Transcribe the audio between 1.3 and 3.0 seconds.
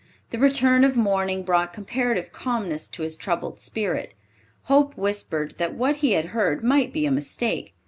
brought comparative calmness